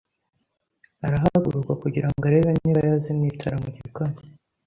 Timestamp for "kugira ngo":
1.83-2.23